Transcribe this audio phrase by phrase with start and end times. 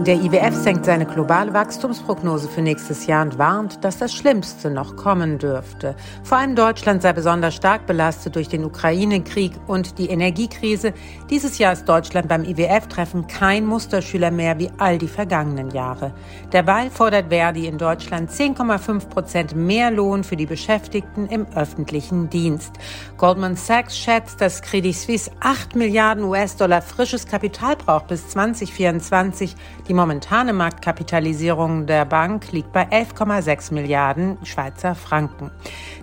[0.00, 4.96] Der IWF senkt seine globale Wachstumsprognose für nächstes Jahr und warnt, dass das Schlimmste noch
[4.96, 5.94] kommen dürfte.
[6.24, 10.92] Vor allem Deutschland sei besonders stark belastet durch den Ukraine-Krieg und die Energiekrise.
[11.30, 16.12] Dieses Jahr ist Deutschland beim IWF-Treffen kein Musterschüler mehr wie all die vergangenen Jahre.
[16.52, 22.72] Derweil fordert Verdi in Deutschland 10,5 Prozent mehr Lohn für die Beschäftigten im öffentlichen Dienst.
[23.18, 29.54] Goldman Sachs schätzt, dass Credit Suisse 8 Milliarden US-Dollar frisches Kapital braucht bis 2024.
[29.88, 35.50] Die momentane Marktkapitalisierung der Bank liegt bei 11,6 Milliarden Schweizer Franken.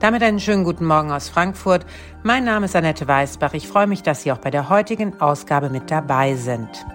[0.00, 1.84] Damit einen schönen guten Morgen aus Frankfurt.
[2.22, 3.52] Mein Name ist Annette Weißbach.
[3.52, 6.86] Ich freue mich, dass Sie auch bei der heutigen Ausgabe mit dabei sind.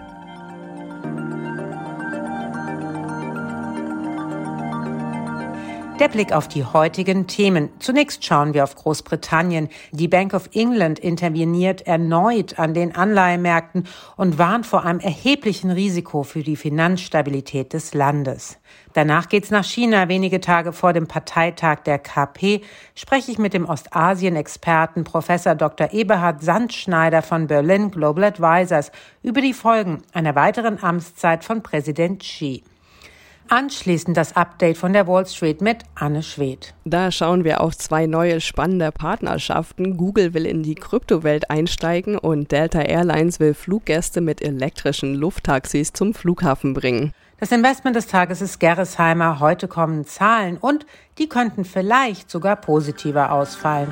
[6.02, 7.70] Der Blick auf die heutigen Themen.
[7.78, 9.70] Zunächst schauen wir auf Großbritannien.
[9.92, 13.86] Die Bank of England interveniert erneut an den Anleihemärkten
[14.18, 18.58] und warnt vor einem erheblichen Risiko für die Finanzstabilität des Landes.
[18.94, 20.10] Danach geht's nach China.
[20.10, 22.62] Wenige Tage vor dem Parteitag der KP
[22.96, 25.94] spreche ich mit dem Ostasien-Experten Professor Dr.
[25.94, 32.64] Eberhard Sandschneider von Berlin Global Advisors über die Folgen einer weiteren Amtszeit von Präsident Xi.
[33.52, 36.74] Anschließend das Update von der Wall Street mit Anne Schwedt.
[36.86, 39.98] Da schauen wir auf zwei neue spannende Partnerschaften.
[39.98, 46.14] Google will in die Kryptowelt einsteigen und Delta Airlines will Fluggäste mit elektrischen Lufttaxis zum
[46.14, 47.12] Flughafen bringen.
[47.42, 49.42] Das Investment des Tages ist Gerresheimer.
[49.42, 50.86] Heute kommen Zahlen und
[51.18, 53.92] die könnten vielleicht sogar positiver ausfallen.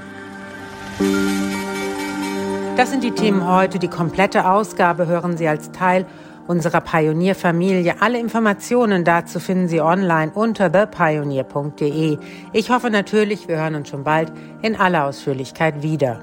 [2.78, 3.78] Das sind die Themen heute.
[3.78, 6.06] Die komplette Ausgabe hören Sie als Teil
[6.50, 8.02] unserer Pionierfamilie.
[8.02, 12.18] Alle Informationen dazu finden Sie online unter thepioneer.de.
[12.54, 14.32] Ich hoffe natürlich, wir hören uns schon bald
[14.64, 16.20] in aller Ausführlichkeit wieder.